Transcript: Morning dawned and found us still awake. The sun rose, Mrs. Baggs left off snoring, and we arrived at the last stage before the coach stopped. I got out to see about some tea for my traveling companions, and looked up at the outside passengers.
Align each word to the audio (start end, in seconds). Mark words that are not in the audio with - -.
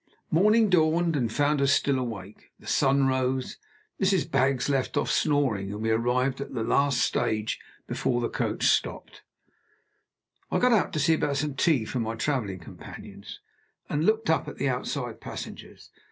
Morning 0.31 0.67
dawned 0.67 1.15
and 1.15 1.31
found 1.31 1.61
us 1.61 1.71
still 1.71 1.99
awake. 1.99 2.49
The 2.59 2.65
sun 2.65 3.05
rose, 3.05 3.57
Mrs. 4.01 4.31
Baggs 4.31 4.67
left 4.67 4.97
off 4.97 5.11
snoring, 5.11 5.71
and 5.71 5.79
we 5.83 5.91
arrived 5.91 6.41
at 6.41 6.55
the 6.55 6.63
last 6.63 6.99
stage 7.01 7.59
before 7.85 8.19
the 8.19 8.27
coach 8.27 8.65
stopped. 8.65 9.21
I 10.49 10.57
got 10.57 10.71
out 10.71 10.91
to 10.93 10.99
see 10.99 11.13
about 11.13 11.37
some 11.37 11.53
tea 11.53 11.85
for 11.85 11.99
my 11.99 12.15
traveling 12.15 12.57
companions, 12.61 13.41
and 13.89 14.03
looked 14.03 14.31
up 14.31 14.47
at 14.47 14.57
the 14.57 14.69
outside 14.69 15.21
passengers. 15.21 15.91